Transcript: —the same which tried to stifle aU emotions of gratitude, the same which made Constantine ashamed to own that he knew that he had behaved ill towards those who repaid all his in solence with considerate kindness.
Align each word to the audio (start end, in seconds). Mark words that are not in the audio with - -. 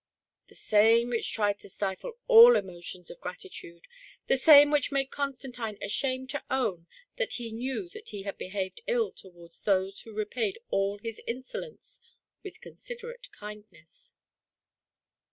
—the 0.49 0.55
same 0.55 1.09
which 1.11 1.31
tried 1.31 1.59
to 1.59 1.69
stifle 1.69 2.13
aU 2.27 2.55
emotions 2.55 3.11
of 3.11 3.19
gratitude, 3.21 3.83
the 4.25 4.35
same 4.35 4.71
which 4.71 4.91
made 4.91 5.11
Constantine 5.11 5.77
ashamed 5.79 6.27
to 6.31 6.43
own 6.49 6.87
that 7.17 7.33
he 7.33 7.51
knew 7.51 7.87
that 7.89 8.09
he 8.09 8.23
had 8.23 8.35
behaved 8.35 8.81
ill 8.87 9.11
towards 9.11 9.61
those 9.61 9.99
who 10.01 10.15
repaid 10.17 10.57
all 10.71 10.97
his 10.97 11.19
in 11.27 11.43
solence 11.43 11.99
with 12.41 12.61
considerate 12.61 13.31
kindness. 13.31 14.15